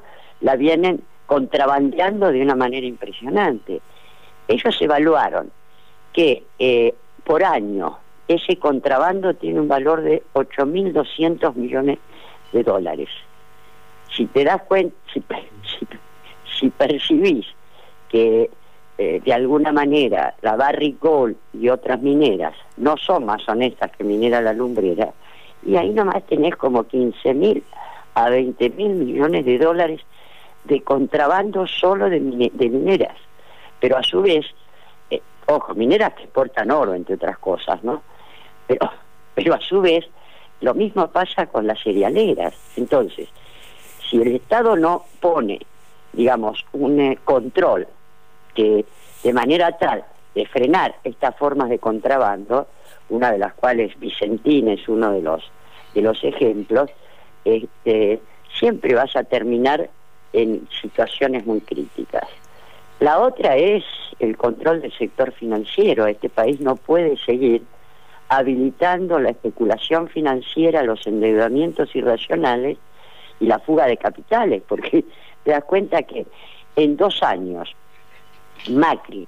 la 0.41 0.57
vienen 0.57 1.03
contrabandeando 1.27 2.33
de 2.33 2.43
una 2.43 2.55
manera 2.55 2.87
impresionante. 2.87 3.81
Ellos 4.49 4.77
evaluaron 4.81 5.51
que 6.13 6.45
eh, 6.59 6.95
por 7.25 7.45
año 7.45 7.99
ese 8.29 8.57
contrabando 8.57 9.35
tiene 9.35 9.61
un 9.61 9.69
valor 9.69 10.03
de 10.03 10.23
8.200 10.35 11.55
millones 11.55 11.99
de 12.53 12.63
dólares. 12.63 13.09
Si 14.15 14.27
te 14.27 14.45
das 14.45 14.63
cuenta, 14.63 14.95
si, 16.59 16.71
percibís 16.71 17.47
que 18.09 18.51
eh, 18.99 19.21
de 19.25 19.33
alguna 19.33 19.73
manera 19.73 20.35
la 20.43 20.57
Barrick 20.57 21.01
Gold 21.01 21.37
y 21.55 21.69
otras 21.69 22.01
mineras 22.01 22.55
no 22.77 22.97
son 22.97 23.25
más 23.27 23.49
honestas 23.49 23.91
que 23.97 24.05
Minera 24.05 24.41
La 24.41 24.53
Lumbrera, 24.53 25.13
y 25.65 25.77
ahí 25.77 25.91
nomás 25.91 26.25
tenés 26.27 26.57
como 26.57 26.85
15.000 26.85 27.63
a 28.15 28.29
20.000 28.29 28.75
millones 28.75 29.45
de 29.45 29.59
dólares 29.59 30.01
de 30.65 30.83
contrabando 30.83 31.67
solo 31.67 32.11
de, 32.11 32.21
de 32.53 32.69
mineras. 32.69 33.17
Pero 33.83 33.97
a 33.97 34.03
su 34.05 34.23
vez, 34.23 34.47
eh, 35.11 35.21
ojo, 35.47 35.75
mineras 35.75 36.15
que 36.15 36.23
exportan 36.23 36.71
oro, 36.71 36.95
entre 36.95 37.17
otras 37.17 37.37
cosas, 37.39 37.83
¿no? 37.83 38.01
Pero, 38.69 38.89
pero 39.35 39.55
a 39.55 39.61
su 39.61 39.81
vez, 39.81 40.07
lo 40.61 40.73
mismo 40.73 41.09
pasa 41.09 41.47
con 41.47 41.67
las 41.67 41.83
cerealeras. 41.83 42.55
Entonces, 42.77 43.29
si 44.09 44.23
el 44.23 44.37
Estado 44.37 44.77
no 44.77 45.05
pone, 45.19 45.59
digamos, 46.13 46.65
un 46.73 47.01
eh, 47.01 47.19
control 47.25 47.89
que 48.55 48.85
de 49.25 49.33
manera 49.33 49.77
tal 49.77 50.05
de 50.37 50.47
frenar 50.47 50.95
estas 51.03 51.37
formas 51.37 51.69
de 51.69 51.81
contrabando, 51.81 52.69
una 53.09 53.33
de 53.33 53.39
las 53.39 53.53
cuales 53.55 53.99
Vicentín 53.99 54.69
es 54.69 54.89
uno 54.89 55.11
de 55.11 55.23
los 55.23 55.43
de 55.93 56.03
los 56.03 56.23
ejemplos, 56.23 56.89
este, 57.45 58.21
siempre 58.59 58.95
vas 58.95 59.15
a 59.17 59.25
terminar 59.25 59.91
en 60.33 60.69
situaciones 60.81 61.45
muy 61.45 61.61
críticas. 61.61 62.29
La 63.03 63.19
otra 63.19 63.57
es 63.57 63.83
el 64.21 64.37
control 64.37 64.81
del 64.81 64.93
sector 64.93 65.33
financiero. 65.33 66.07
Este 66.07 66.29
país 66.29 66.61
no 66.61 66.77
puede 66.77 67.17
seguir 67.17 67.65
habilitando 68.29 69.19
la 69.19 69.31
especulación 69.31 70.07
financiera, 70.07 70.85
los 70.85 71.05
endeudamientos 71.09 71.97
irracionales 71.97 72.79
y 73.41 73.47
la 73.47 73.59
fuga 73.59 73.87
de 73.87 73.97
capitales, 73.97 74.63
porque 74.69 75.05
te 75.43 75.51
das 75.51 75.65
cuenta 75.65 76.05
que 76.05 76.27
en 76.77 76.97
dos 76.97 77.25
años 77.25 77.75
Macri 78.71 79.27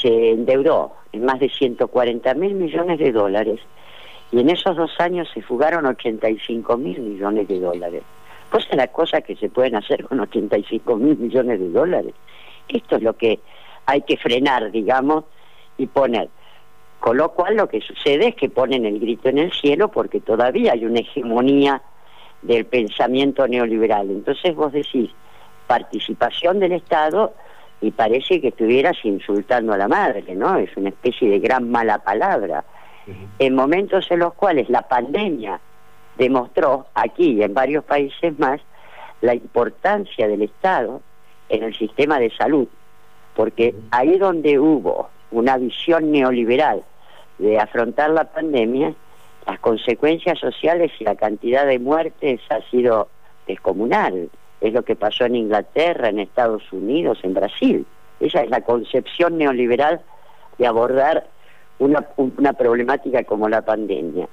se 0.00 0.30
endeudó 0.30 0.92
en 1.10 1.24
más 1.24 1.40
de 1.40 1.48
140 1.48 2.34
mil 2.34 2.54
millones 2.54 3.00
de 3.00 3.10
dólares 3.10 3.58
y 4.30 4.38
en 4.38 4.48
esos 4.48 4.76
dos 4.76 4.92
años 5.00 5.28
se 5.34 5.42
fugaron 5.42 5.86
85 5.86 6.76
mil 6.76 7.00
millones 7.00 7.48
de 7.48 7.58
dólares. 7.58 8.04
Pues 8.52 8.64
es 8.70 8.76
la 8.76 8.86
cosa 8.86 9.22
que 9.22 9.34
se 9.34 9.48
pueden 9.48 9.74
hacer 9.74 10.04
con 10.04 10.20
85 10.20 10.94
mil 10.94 11.18
millones 11.18 11.58
de 11.58 11.70
dólares. 11.70 12.14
Esto 12.68 12.96
es 12.96 13.02
lo 13.02 13.16
que 13.16 13.40
hay 13.86 14.02
que 14.02 14.16
frenar, 14.16 14.70
digamos, 14.70 15.24
y 15.76 15.86
poner 15.86 16.28
con 17.00 17.16
lo 17.16 17.32
cual 17.32 17.56
lo 17.56 17.68
que 17.68 17.80
sucede 17.80 18.28
es 18.28 18.34
que 18.34 18.48
ponen 18.48 18.84
el 18.84 18.98
grito 18.98 19.28
en 19.28 19.38
el 19.38 19.52
cielo 19.52 19.88
porque 19.88 20.20
todavía 20.20 20.72
hay 20.72 20.84
una 20.84 21.00
hegemonía 21.00 21.80
del 22.42 22.66
pensamiento 22.66 23.46
neoliberal. 23.46 24.10
Entonces 24.10 24.54
vos 24.54 24.72
decís 24.72 25.10
participación 25.66 26.58
del 26.58 26.72
Estado 26.72 27.34
y 27.80 27.92
parece 27.92 28.40
que 28.40 28.48
estuvieras 28.48 28.96
insultando 29.04 29.72
a 29.72 29.76
la 29.76 29.86
madre, 29.86 30.34
¿no? 30.34 30.56
Es 30.56 30.76
una 30.76 30.88
especie 30.88 31.30
de 31.30 31.38
gran 31.38 31.70
mala 31.70 31.98
palabra. 31.98 32.64
En 33.38 33.54
momentos 33.54 34.10
en 34.10 34.18
los 34.18 34.34
cuales 34.34 34.68
la 34.68 34.82
pandemia 34.82 35.60
demostró 36.18 36.86
aquí 36.94 37.32
y 37.32 37.42
en 37.42 37.54
varios 37.54 37.84
países 37.84 38.36
más 38.38 38.60
la 39.20 39.34
importancia 39.34 40.26
del 40.26 40.42
Estado 40.42 41.00
en 41.48 41.62
el 41.62 41.74
sistema 41.76 42.18
de 42.18 42.30
salud, 42.30 42.68
porque 43.34 43.74
ahí 43.90 44.18
donde 44.18 44.58
hubo 44.58 45.08
una 45.30 45.56
visión 45.56 46.10
neoliberal 46.10 46.82
de 47.38 47.58
afrontar 47.58 48.10
la 48.10 48.24
pandemia, 48.24 48.94
las 49.46 49.60
consecuencias 49.60 50.38
sociales 50.38 50.92
y 50.98 51.04
la 51.04 51.14
cantidad 51.14 51.66
de 51.66 51.78
muertes 51.78 52.40
ha 52.50 52.60
sido 52.70 53.08
descomunal. 53.46 54.28
Es 54.60 54.72
lo 54.72 54.82
que 54.82 54.96
pasó 54.96 55.24
en 55.24 55.36
Inglaterra, 55.36 56.08
en 56.08 56.18
Estados 56.18 56.70
Unidos, 56.72 57.20
en 57.22 57.34
Brasil. 57.34 57.86
Esa 58.20 58.42
es 58.42 58.50
la 58.50 58.62
concepción 58.62 59.38
neoliberal 59.38 60.00
de 60.58 60.66
abordar 60.66 61.26
una, 61.78 62.04
una 62.16 62.52
problemática 62.52 63.22
como 63.24 63.48
la 63.48 63.62
pandemia. 63.62 64.28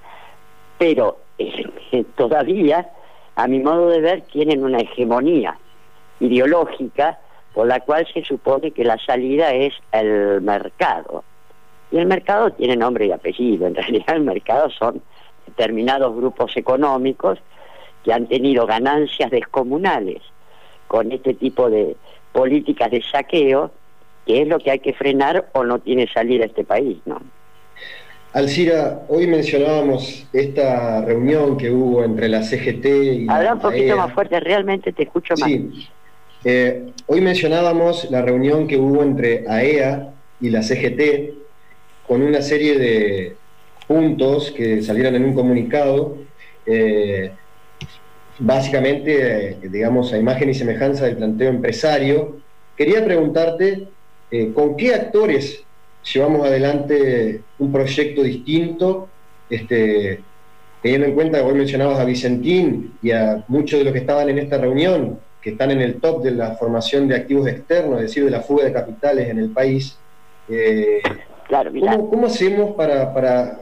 Pero 0.78 1.18
eh, 1.38 2.04
todavía, 2.16 2.90
a 3.36 3.48
mi 3.48 3.60
modo 3.60 3.90
de 3.90 4.02
ver, 4.02 4.22
tienen 4.24 4.64
una 4.64 4.80
hegemonía 4.80 5.58
ideológica 6.20 7.20
por 7.54 7.68
la 7.68 7.80
cual 7.80 8.06
se 8.14 8.24
supone 8.24 8.72
que 8.72 8.84
la 8.84 8.98
salida 8.98 9.54
es 9.54 9.74
el 9.92 10.42
mercado. 10.42 11.24
Y 11.92 11.98
el 11.98 12.06
mercado 12.06 12.52
tiene 12.52 12.76
nombre 12.76 13.08
y 13.08 13.12
apellido, 13.12 13.68
en 13.68 13.76
realidad 13.76 14.16
el 14.16 14.24
mercado 14.24 14.70
son 14.70 15.02
determinados 15.48 16.16
grupos 16.16 16.56
económicos 16.58 17.40
que 18.04 18.14
han 18.14 18.28
tenido 18.28 18.66
ganancias 18.66 19.32
descomunales 19.32 20.22
con 20.88 21.12
este 21.12 21.34
tipo 21.34 21.70
de 21.70 21.96
políticas 22.34 22.92
de 22.92 23.02
saqueo, 23.02 23.72
que 24.26 24.42
es 24.42 24.48
lo 24.48 24.60
que 24.60 24.72
hay 24.72 24.80
que 24.80 24.94
frenar 24.94 25.50
o 25.54 25.64
no 25.64 25.80
tiene 25.80 26.08
salida 26.14 26.46
este 26.46 26.64
país, 26.64 26.98
¿no? 27.06 27.22
Alcira, 28.34 29.06
hoy 29.08 29.28
mencionábamos 29.28 30.28
esta 30.34 31.06
reunión 31.06 31.58
que 31.58 31.72
hubo 31.72 32.04
entre 32.04 32.28
la 32.28 32.44
CGT 32.44 32.86
y 32.86 33.28
Habla 33.30 33.54
un 33.54 33.60
poquito 33.62 33.94
e 33.94 33.96
más 33.96 34.12
fuerte, 34.14 34.42
realmente 34.42 34.92
te 34.92 35.04
escucho 35.04 35.36
más. 35.40 35.50
Sí. 35.50 35.88
Eh, 36.48 36.92
hoy 37.08 37.22
mencionábamos 37.22 38.08
la 38.12 38.22
reunión 38.22 38.68
que 38.68 38.78
hubo 38.78 39.02
entre 39.02 39.46
AEA 39.48 39.94
e 39.96 40.46
y 40.46 40.50
la 40.52 40.62
CGT 40.62 41.34
con 42.08 42.22
una 42.22 42.44
serie 42.44 42.78
de 42.78 43.36
puntos 43.88 44.52
que 44.52 44.84
salieron 44.84 45.16
en 45.16 45.26
un 45.26 45.34
comunicado, 45.34 46.20
eh, 46.68 47.32
básicamente, 48.38 49.50
eh, 49.50 49.58
digamos, 49.72 50.14
a 50.14 50.20
imagen 50.20 50.52
y 50.52 50.54
semejanza 50.54 51.06
del 51.06 51.18
planteo 51.18 51.50
empresario. 51.50 52.38
Quería 52.78 53.04
preguntarte, 53.04 53.88
¿con 54.54 54.78
qué 54.78 54.94
actores 54.94 55.64
llevamos 56.14 56.46
adelante 56.46 57.42
un 57.58 57.72
proyecto 57.72 58.22
distinto, 58.22 59.10
este, 59.50 60.20
teniendo 60.84 61.08
en 61.08 61.16
cuenta 61.16 61.40
que 61.40 61.46
hoy 61.46 61.56
mencionabas 61.56 62.00
a 62.00 62.06
Vicentín 62.06 62.94
y 63.02 63.12
a 63.12 63.44
muchos 63.48 63.80
de 63.80 63.86
los 63.86 63.94
que 63.94 64.00
estaban 64.00 64.30
en 64.30 64.38
esta 64.38 64.60
reunión, 64.60 65.20
que 65.46 65.52
están 65.52 65.70
en 65.70 65.80
el 65.80 66.02
top 66.02 66.24
de 66.24 66.32
la 66.32 66.56
formación 66.56 67.08
de 67.08 67.16
activos 67.16 67.48
externos, 67.48 67.98
es 67.98 68.08
decir, 68.08 68.26
de 68.26 68.32
la 68.32 68.42
fuga 68.42 68.66
de 68.66 68.74
capitales 68.74 69.30
en 69.30 69.38
el 69.38 69.52
país. 69.52 69.96
Eh, 70.50 71.04
claro, 71.48 71.72
¿cómo, 72.10 72.26
hacemos 72.26 72.74
para, 72.76 73.14
para 73.14 73.60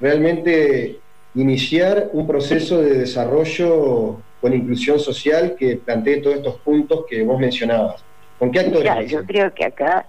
realmente 0.00 0.98
iniciar 1.36 2.10
un 2.12 2.26
proceso 2.26 2.82
de 2.82 2.98
desarrollo 2.98 4.16
con 4.40 4.54
inclusión 4.54 4.98
social 4.98 5.54
que 5.56 5.76
plantee 5.76 6.16
todos 6.16 6.34
estos 6.34 6.56
puntos 6.56 7.04
que 7.08 7.22
vos 7.22 7.38
mencionabas? 7.38 8.02
¿Con 8.40 8.50
qué 8.50 8.58
actores? 8.58 9.08
yo 9.08 9.24
creo 9.24 9.54
que 9.54 9.66
acá 9.66 10.06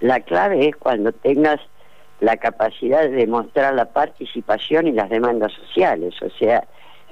la 0.00 0.18
clave 0.18 0.70
es 0.70 0.74
cuando 0.74 1.12
tengas 1.12 1.60
la 2.18 2.36
capacidad 2.36 3.02
de 3.02 3.10
demostrar 3.10 3.74
la 3.74 3.84
participación 3.84 4.88
y 4.88 4.92
las 4.92 5.08
demandas 5.08 5.52
sociales. 5.52 6.20
O 6.20 6.30
sea, 6.30 6.64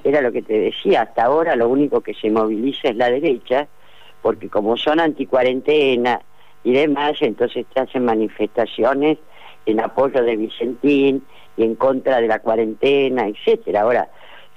era 0.04 0.21
lo 0.21 0.33
que 0.33 0.42
te 0.42 0.59
decía, 0.59 1.02
hasta 1.02 1.25
ahora 1.25 1.57
lo 1.57 1.69
único 1.69 2.00
que 2.00 2.14
se 2.14 2.30
moviliza 2.30 2.88
es 2.88 2.97
la 2.97 3.11
derecha, 3.11 3.69
porque 4.23 4.49
como 4.49 4.76
son 4.76 5.00
anticuarentena 5.00 6.21
y 6.64 6.73
demás, 6.73 7.16
entonces 7.21 7.66
te 7.73 7.80
hacen 7.80 8.04
manifestaciones 8.04 9.19
en 9.66 9.80
apoyo 9.80 10.23
de 10.23 10.37
Vicentín 10.37 11.25
y 11.57 11.64
en 11.64 11.75
contra 11.75 12.21
de 12.21 12.28
la 12.28 12.38
cuarentena, 12.40 13.26
etcétera. 13.26 13.83
Ahora, 13.83 14.09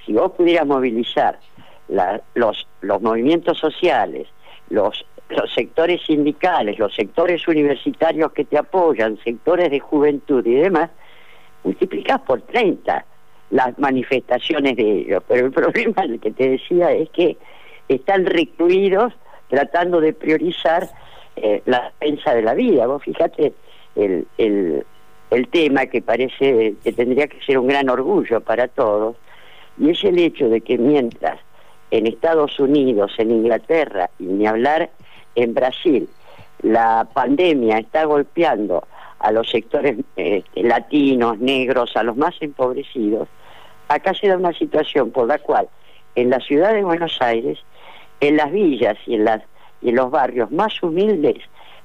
si 0.05 0.13
vos 0.13 0.31
pudieras 0.31 0.65
movilizar 0.65 1.39
los, 2.35 2.67
los 2.81 3.01
movimientos 3.01 3.57
sociales, 3.57 4.27
los 4.69 5.05
sectores 5.53 6.01
sindicales, 6.05 6.79
los 6.79 6.95
sectores 6.95 7.47
universitarios 7.47 8.31
que 8.31 8.45
te 8.45 8.57
apoyan, 8.57 9.17
sectores 9.23 9.69
de 9.71 9.79
juventud 9.79 10.45
y 10.45 10.55
demás, 10.55 10.89
multiplicas 11.63 12.19
por 12.21 12.41
30 12.41 13.05
las 13.53 13.77
manifestaciones 13.77 14.75
de 14.75 14.91
ellos. 14.99 15.23
Pero 15.27 15.45
el 15.45 15.51
problema, 15.51 16.03
el 16.03 16.19
que 16.19 16.31
te 16.31 16.49
decía, 16.49 16.91
es 16.91 17.09
que 17.11 17.37
están 17.87 18.25
recluidos 18.25 19.13
tratando 19.47 20.01
de 20.01 20.13
priorizar 20.13 20.89
eh, 21.35 21.61
la 21.65 21.91
defensa 21.99 22.33
de 22.33 22.41
la 22.41 22.55
vida. 22.55 22.87
Vos 22.87 23.03
fíjate 23.03 23.53
el, 23.95 24.25
el, 24.39 24.83
el 25.29 25.47
tema 25.49 25.85
que 25.85 26.01
parece 26.01 26.73
que 26.83 26.93
tendría 26.93 27.27
que 27.27 27.39
ser 27.45 27.59
un 27.59 27.67
gran 27.67 27.89
orgullo 27.89 28.41
para 28.41 28.67
todos, 28.67 29.15
y 29.77 29.91
es 29.91 30.03
el 30.03 30.17
hecho 30.17 30.49
de 30.49 30.61
que 30.61 30.77
mientras 30.77 31.39
en 31.91 32.07
Estados 32.07 32.59
Unidos, 32.59 33.11
en 33.19 33.29
Inglaterra, 33.29 34.09
y 34.17 34.23
ni 34.23 34.47
hablar 34.47 34.89
en 35.35 35.53
Brasil 35.53 36.09
la 36.63 37.07
pandemia 37.13 37.77
está 37.77 38.05
golpeando 38.05 38.83
a 39.19 39.31
los 39.31 39.49
sectores 39.49 39.97
este, 40.15 40.63
latinos, 40.63 41.37
negros, 41.39 41.95
a 41.95 42.03
los 42.03 42.17
más 42.17 42.35
empobrecidos, 42.41 43.27
acá 43.87 44.13
se 44.13 44.27
da 44.27 44.37
una 44.37 44.53
situación 44.53 45.11
por 45.11 45.27
la 45.27 45.39
cual 45.39 45.67
en 46.15 46.29
la 46.29 46.39
ciudad 46.39 46.73
de 46.73 46.83
Buenos 46.83 47.17
Aires, 47.21 47.59
en 48.19 48.37
las 48.37 48.51
villas 48.51 48.97
y 49.05 49.15
en, 49.15 49.25
los 49.95 50.11
barrios 50.11 50.51
más 50.51 50.81
humildes, 50.81 51.37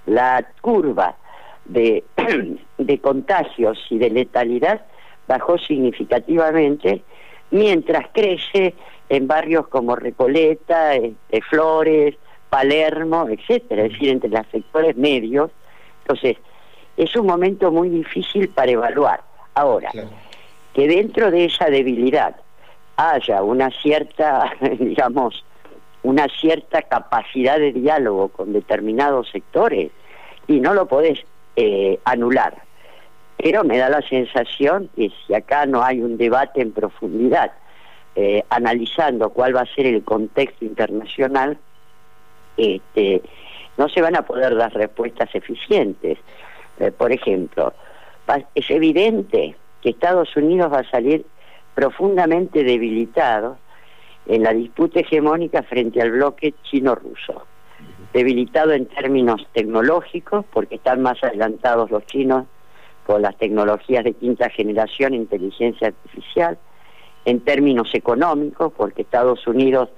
la 0.07 0.47
curva 0.61 1.17
de, 1.65 2.05
de 2.79 2.99
contagios 3.01 3.79
y 3.91 3.99
de 3.99 4.11
letalidad 4.11 4.83
bajó 5.27 5.59
significativamente, 5.59 7.03
mientras 7.51 8.07
crece 8.13 8.75
en 9.09 9.27
barrios 9.27 9.69
como 9.69 9.97
Recoleta, 9.97 10.95
este, 10.95 11.43
Flores, 11.43 12.17
Palermo, 12.51 13.29
etcétera, 13.29 13.85
es 13.85 13.93
decir, 13.93 14.09
entre 14.11 14.31
los 14.31 14.47
sectores 14.51 14.97
medios. 14.97 15.51
Entonces, 16.03 16.37
es 16.97 17.15
un 17.15 17.27
momento 17.27 17.71
muy 17.71 17.91
difícil 17.91 18.49
para 18.49 18.73
evaluar. 18.73 19.23
Ahora, 19.55 19.91
que 20.73 20.87
dentro 20.87 21.31
de 21.31 21.47
esa 21.47 21.67
debilidad 21.67 22.37
haya 22.97 23.43
una 23.43 23.71
cierta, 23.71 24.53
digamos, 24.79 25.45
una 26.03 26.27
cierta 26.29 26.83
capacidad 26.83 27.59
de 27.59 27.73
diálogo 27.73 28.29
con 28.29 28.53
determinados 28.53 29.31
sectores 29.31 29.91
y 30.47 30.61
no 30.61 30.75
lo 30.75 30.87
podés 30.87 31.21
eh, 31.57 31.99
anular. 32.05 32.63
Pero 33.37 33.63
me 33.63 33.79
da 33.79 33.89
la 33.89 34.03
sensación 34.03 34.91
que 34.97 35.11
si 35.27 35.35
acá 35.35 35.67
no 35.67 35.83
hay 35.83 36.01
un 36.01 36.17
debate 36.17 36.61
en 36.61 36.73
profundidad, 36.73 37.53
eh, 38.17 38.43
analizando 38.51 39.31
cuál 39.31 39.55
va 39.55 39.61
a 39.61 39.75
ser 39.75 39.87
el 39.87 40.03
contexto 40.03 40.65
internacional, 40.65 41.57
este, 42.57 43.23
no 43.77 43.89
se 43.89 44.01
van 44.01 44.17
a 44.17 44.23
poder 44.23 44.57
dar 44.57 44.75
respuestas 44.75 45.33
eficientes. 45.35 46.19
Eh, 46.81 46.91
por 46.91 47.13
ejemplo, 47.13 47.73
es 48.55 48.71
evidente 48.71 49.55
que 49.83 49.91
Estados 49.91 50.37
Unidos 50.37 50.73
va 50.73 50.81
a 50.81 50.91
salir 50.91 51.25
profundamente 51.75 52.65
debilitado 52.65 53.59
en 54.27 54.43
la 54.43 54.53
disputa 54.53 55.01
hegemónica 55.01 55.63
frente 55.63 56.03
al 56.03 56.11
bloque 56.11 56.55
chino-ruso. 56.65 57.47
Debilitado 58.13 58.73
en 58.73 58.87
términos 58.87 59.47
tecnológicos, 59.53 60.45
porque 60.53 60.77
están 60.77 61.03
más 61.03 61.23
adelantados 61.23 61.91
los 61.91 62.05
chinos 62.07 62.47
con 63.07 63.23
las 63.23 63.37
tecnologías 63.37 64.05
de 64.05 64.13
quinta 64.13 64.51
generación, 64.51 65.15
inteligencia 65.15 65.89
artificial, 65.89 66.59
en 67.25 67.41
términos 67.41 67.95
económicos, 67.95 68.73
porque 68.77 69.03
Estados 69.03 69.47
Unidos 69.47 69.89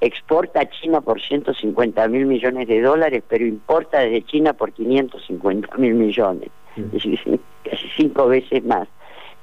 exporta 0.00 0.60
a 0.60 0.68
China 0.68 1.00
por 1.00 1.20
150 1.20 2.08
mil 2.08 2.26
millones 2.26 2.68
de 2.68 2.80
dólares, 2.80 3.22
pero 3.28 3.46
importa 3.46 4.00
desde 4.00 4.24
China 4.24 4.52
por 4.52 4.72
550 4.72 5.76
mil 5.76 5.94
millones, 5.94 6.50
es 6.76 6.92
decir, 6.92 7.40
casi 7.64 7.88
cinco 7.96 8.26
veces 8.28 8.64
más. 8.64 8.88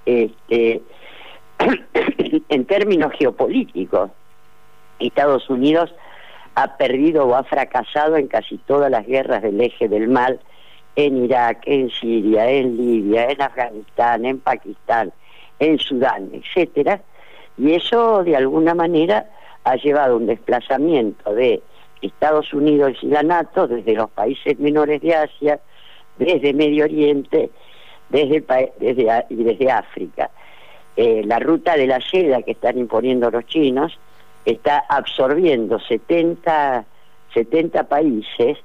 Este, 0.05 0.81
en 2.49 2.65
términos 2.65 3.11
geopolíticos, 3.17 4.11
Estados 4.99 5.49
Unidos 5.49 5.93
ha 6.55 6.77
perdido 6.77 7.25
o 7.25 7.35
ha 7.35 7.43
fracasado 7.43 8.17
en 8.17 8.27
casi 8.27 8.57
todas 8.57 8.91
las 8.91 9.05
guerras 9.05 9.41
del 9.41 9.59
eje 9.59 9.87
del 9.87 10.07
mal, 10.07 10.39
en 10.95 11.25
Irak, 11.25 11.63
en 11.65 11.89
Siria, 11.89 12.49
en 12.49 12.77
Libia, 12.77 13.29
en 13.29 13.41
Afganistán, 13.41 14.25
en 14.25 14.39
Pakistán, 14.39 15.11
en 15.59 15.79
Sudán, 15.79 16.29
etcétera, 16.33 17.01
y 17.57 17.73
eso 17.73 18.23
de 18.23 18.35
alguna 18.35 18.75
manera 18.75 19.25
ha 19.63 19.75
llevado 19.75 20.17
un 20.17 20.27
desplazamiento 20.27 21.33
de 21.33 21.61
Estados 22.01 22.53
Unidos 22.53 22.97
y 23.01 23.07
la 23.07 23.23
NATO 23.23 23.67
desde 23.67 23.93
los 23.93 24.09
países 24.11 24.59
menores 24.59 25.01
de 25.01 25.15
Asia, 25.15 25.59
desde 26.17 26.53
Medio 26.53 26.85
Oriente, 26.85 27.49
desde, 28.09 28.43
desde 28.79 29.25
desde 29.29 29.71
África. 29.71 30.29
Eh, 30.95 31.23
la 31.25 31.39
ruta 31.39 31.75
de 31.75 31.87
la 31.87 31.99
seda 32.01 32.41
que 32.43 32.51
están 32.51 32.77
imponiendo 32.77 33.31
los 33.31 33.45
chinos 33.45 33.97
está 34.45 34.83
absorbiendo 34.87 35.79
70, 35.79 36.85
70 37.33 37.83
países, 37.85 38.57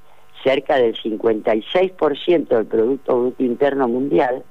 cerca 0.42 0.77
del 0.77 0.96
56% 0.96 2.48
del 2.48 2.66
Producto 2.66 3.20
Bruto 3.20 3.42
Interno 3.42 3.88
Mundial, 3.88 4.44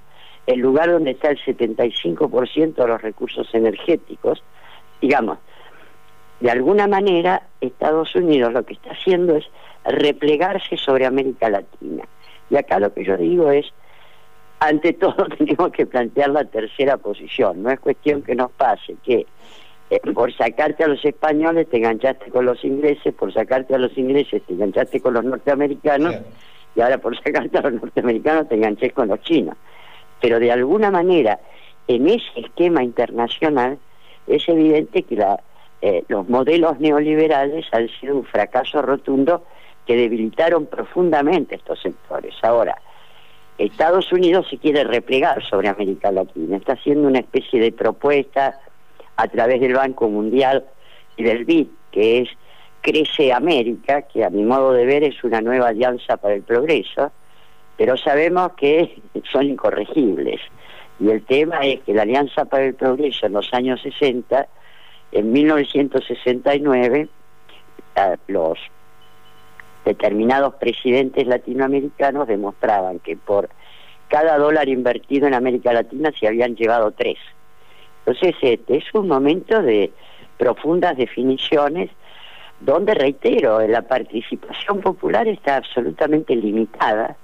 el 0.47 0.60
lugar 0.60 0.91
donde 0.91 1.12
está 1.12 1.30
el 1.30 1.39
75% 1.39 2.76
de 2.76 2.88
los 2.88 3.02
recursos 3.02 3.47
energéticos, 3.54 4.41
digamos, 5.02 5.38
de 6.39 6.52
alguna 6.52 6.88
manera 6.88 7.43
Estados 7.62 8.15
Unidos 8.15 8.54
lo 8.54 8.63
que 8.63 8.73
está 8.73 8.91
haciendo 8.91 9.36
es 9.36 9.45
replegarse 9.86 10.78
sobre 10.78 11.06
América 11.06 11.50
Latina. 11.50 12.04
Y 12.50 12.56
acá 12.56 12.80
lo 12.80 12.93
que 12.93 13.04
yo 13.04 13.17
digo 13.17 13.52
es, 13.52 13.65
ante 14.60 14.93
todo 14.93 15.28
tenemos 15.38 15.72
que 15.72 15.86
plantear 15.86 16.30
la 16.30 16.46
tercera 16.46 16.98
posición. 16.98 17.63
No 17.63 17.72
es 17.72 17.80
cuestión 17.80 18.22
que 18.22 18.36
nos 18.36 18.52
pase 18.52 18.96
que 19.04 19.26
eh, 19.89 20.00
por 20.13 20.34
sacarte 20.34 20.84
a 20.84 20.88
los 20.88 21.04
españoles 21.06 21.70
te 21.70 21.78
enganchaste 21.78 22.30
con 22.30 22.46
los 22.46 22.63
ingleses, 22.63 23.13
por 23.13 23.34
sacarte 23.34 23.76
a 23.76 23.78
los 23.78 23.98
ingleses 23.98 24.41
te 24.43 24.54
enganchaste 24.54 25.00
con 25.00 25.13
los 25.13 25.24
norteamericanos 25.24 26.15
y 26.76 26.82
ahora 26.82 26.98
por 26.98 27.15
sacarte 27.24 27.58
a 27.58 27.62
los 27.62 27.74
norteamericanos 27.74 28.50
te 28.50 28.56
enganché 28.56 28.91
con 28.91 29.08
los 29.08 29.22
chinos. 29.22 29.56
Pero 30.20 30.39
de 30.39 30.52
alguna 30.52 30.91
manera, 30.91 31.39
en 31.88 32.08
ese 32.08 32.28
esquema 32.36 32.84
internacional, 32.84 33.78
es 34.26 34.48
evidente 34.50 35.04
que 35.04 35.15
la, 35.15 35.39
eh, 35.82 36.04
los 36.08 36.28
modelos 36.28 36.80
neoliberales 36.80 37.65
han 37.72 37.88
sido 38.00 38.17
un 38.17 38.26
fracaso 38.26 38.82
rotundo 38.82 39.43
que 39.86 39.96
debilitaron 39.96 40.65
profundamente 40.65 41.56
estos 41.56 41.80
sectores. 41.82 42.36
Ahora, 42.41 42.78
Estados 43.58 44.12
Unidos 44.12 44.48
se 44.50 44.58
quiere 44.58 44.84
replegar 44.84 45.43
sobre 45.43 45.67
América 45.67 46.12
Latina, 46.12 46.58
está 46.58 46.74
haciendo 46.74 47.08
una 47.08 47.20
especie 47.20 47.60
de 47.60 47.72
propuesta 47.72 48.60
a 49.15 49.28
través 49.28 49.60
del 49.62 49.74
Banco 49.74 50.10
Mundial 50.10 50.65
y 51.15 51.24
del 51.24 51.46
BID, 51.46 51.67
que 51.91 52.22
es 52.22 52.30
Crece 52.82 53.34
América, 53.34 54.04
que 54.04 54.24
a 54.24 54.30
mi 54.30 54.43
modo 54.43 54.74
de 54.74 54.86
ver 54.86 55.04
es 55.04 55.24
una 55.24 55.41
nueva 55.41 55.70
alianza 55.70 56.17
para 56.17 56.36
el 56.36 56.43
progreso, 56.43 57.12
pero 57.78 57.98
sabemos 57.98 58.54
que 58.54 59.02
son 59.32 59.48
incorregibles. 59.48 60.39
Y 61.00 61.10
el 61.10 61.24
tema 61.24 61.60
es 61.60 61.82
que 61.82 61.93
la 61.93 62.04
Alianza 62.04 62.46
para 62.46 62.65
el 62.65 62.74
Progreso 62.74 63.28
en 63.28 63.34
los 63.34 63.54
años 63.54 63.82
60, 63.82 64.48
en 65.12 65.32
1969, 65.32 67.08
los 68.28 68.58
determinados 69.88 70.56
presidentes 70.56 71.26
latinoamericanos 71.26 72.28
demostraban 72.28 73.00
que 73.00 73.15
por 73.15 73.50
cada 74.10 74.38
dólar 74.38 74.67
invertido 74.69 75.28
en 75.28 75.34
América 75.34 75.73
Latina 75.73 76.12
se 76.17 76.28
habían 76.28 76.56
llevado 76.56 76.91
tres. 76.91 77.17
Entonces, 78.06 78.36
este 78.41 78.78
es 78.78 78.86
un 78.93 79.08
momento 79.08 79.62
de 79.62 79.91
profundas 80.38 80.97
definiciones 80.97 81.89
donde, 82.60 82.93
reitero, 82.93 83.65
la 83.67 83.82
participación 83.82 84.82
popular 84.82 85.28
está 85.28 85.58
absolutamente 85.58 86.36
limitada 86.36 87.15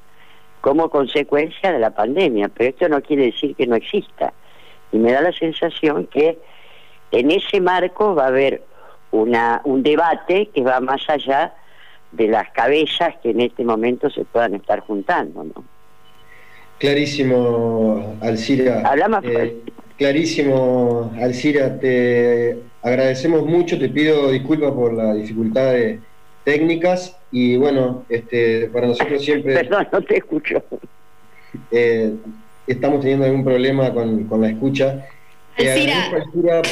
como 0.61 0.89
consecuencia 0.89 1.71
de 1.71 1.79
la 1.79 1.89
pandemia, 1.91 2.49
pero 2.49 2.69
esto 2.69 2.87
no 2.87 3.01
quiere 3.01 3.25
decir 3.25 3.55
que 3.55 3.67
no 3.67 3.75
exista. 3.75 4.33
Y 4.91 4.97
me 4.97 5.11
da 5.11 5.21
la 5.21 5.33
sensación 5.33 6.07
que 6.07 6.37
en 7.11 7.31
ese 7.31 7.59
marco 7.59 8.15
va 8.15 8.25
a 8.25 8.27
haber 8.27 8.63
una, 9.11 9.61
un 9.65 9.83
debate 9.83 10.49
que 10.53 10.61
va 10.61 10.79
más 10.79 11.01
allá 11.09 11.53
de 12.13 12.27
las 12.27 12.49
cabezas 12.51 13.15
que 13.21 13.31
en 13.31 13.41
este 13.41 13.63
momento 13.63 14.09
se 14.09 14.23
puedan 14.25 14.53
estar 14.53 14.79
juntando. 14.81 15.43
¿no? 15.43 15.63
Clarísimo, 16.77 18.17
Alcira. 18.21 18.83
Eh, 19.23 19.61
clarísimo, 19.97 21.11
Alcira. 21.19 21.79
Te 21.79 22.57
agradecemos 22.81 23.45
mucho, 23.45 23.79
te 23.79 23.89
pido 23.89 24.31
disculpas 24.31 24.71
por 24.71 24.93
las 24.93 25.15
dificultades 25.15 25.99
técnicas 26.43 27.17
y 27.31 27.55
bueno, 27.57 28.03
este, 28.09 28.69
para 28.71 28.87
nosotros 28.87 29.23
siempre... 29.23 29.53
Perdón, 29.61 29.87
no 29.91 30.01
te 30.01 30.17
escucho. 30.17 30.63
Eh, 31.71 32.13
estamos 32.67 33.01
teniendo 33.01 33.25
algún 33.25 33.43
problema 33.43 33.93
con, 33.93 34.27
la 34.41 34.49
escucha. 34.49 35.05
Alcira. 35.57 36.11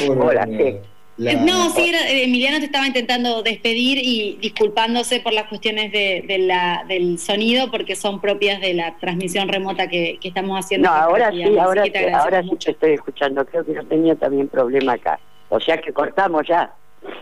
Hola, 0.08 0.46
sí. 0.46 0.76
No, 1.18 1.70
sí, 1.70 1.92
Emiliano 2.08 2.58
te 2.58 2.64
estaba 2.66 2.86
intentando 2.86 3.42
despedir 3.42 3.98
y 3.98 4.38
disculpándose 4.40 5.20
por 5.20 5.32
las 5.32 5.46
cuestiones 5.46 5.92
de, 5.92 6.24
la, 6.38 6.84
del 6.88 7.18
sonido, 7.18 7.70
porque 7.70 7.96
son 7.96 8.20
propias 8.20 8.60
de 8.60 8.74
la 8.74 8.96
transmisión 8.98 9.48
remota 9.48 9.88
que, 9.88 10.18
estamos 10.22 10.58
haciendo. 10.58 10.88
No, 10.88 10.94
ahora 10.94 11.30
sí, 11.30 11.42
ahora, 11.58 11.84
sí, 11.84 11.92
ahora 12.14 12.42
sí 12.42 12.50
estoy 12.66 12.92
escuchando. 12.92 13.44
Creo 13.44 13.64
que 13.64 13.72
no 13.72 13.84
tenía 13.84 14.14
también 14.14 14.48
problema 14.48 14.94
acá. 14.94 15.20
O 15.50 15.60
sea 15.60 15.78
que 15.78 15.92
cortamos 15.92 16.46
ya. 16.48 16.72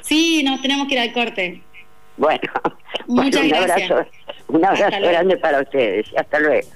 Sí, 0.02 0.42
nos 0.44 0.62
tenemos 0.62 0.86
que 0.86 0.94
ir 0.94 1.00
al 1.00 1.12
corte. 1.12 1.62
Bueno, 2.16 2.40
Muchas 3.06 3.42
un 3.42 3.48
gracias. 3.48 3.90
abrazo, 3.90 4.10
un 4.48 4.64
abrazo 4.64 5.00
grande 5.00 5.36
para 5.36 5.62
ustedes. 5.62 6.06
Hasta 6.16 6.38
luego. 6.38 6.68